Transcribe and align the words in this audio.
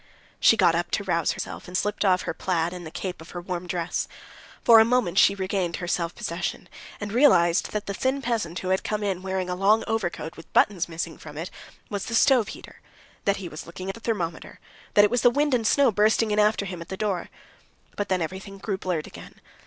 She 0.39 0.57
got 0.57 0.73
up 0.73 0.89
to 0.97 1.03
rouse 1.03 1.33
herself, 1.33 1.67
and 1.67 1.77
slipped 1.77 2.03
off 2.03 2.23
her 2.23 2.33
plaid 2.33 2.73
and 2.73 2.87
the 2.87 2.89
cape 2.89 3.21
of 3.21 3.29
her 3.37 3.39
warm 3.39 3.67
dress. 3.67 4.07
For 4.63 4.79
a 4.79 4.83
moment 4.83 5.19
she 5.19 5.35
regained 5.35 5.75
her 5.75 5.87
self 5.87 6.15
possession, 6.15 6.69
and 6.99 7.11
realized 7.13 7.69
that 7.69 7.85
the 7.85 7.93
thin 7.93 8.19
peasant 8.19 8.57
who 8.57 8.69
had 8.69 8.83
come 8.83 9.03
in 9.03 9.21
wearing 9.21 9.47
a 9.47 9.53
long 9.53 9.83
overcoat, 9.85 10.37
with 10.37 10.51
buttons 10.53 10.89
missing 10.89 11.19
from 11.19 11.37
it, 11.37 11.51
was 11.91 12.05
the 12.05 12.15
stoveheater, 12.15 12.81
that 13.25 13.37
he 13.37 13.47
was 13.47 13.67
looking 13.67 13.89
at 13.89 13.93
the 13.93 14.01
thermometer, 14.01 14.59
that 14.95 15.05
it 15.05 15.11
was 15.11 15.21
the 15.21 15.29
wind 15.29 15.53
and 15.53 15.67
snow 15.67 15.91
bursting 15.91 16.31
in 16.31 16.39
after 16.39 16.65
him 16.65 16.81
at 16.81 16.89
the 16.89 16.97
door; 16.97 17.29
but 17.95 18.09
then 18.09 18.23
everything 18.23 18.57
grew 18.57 18.79
blurred 18.79 19.05
again.... 19.05 19.39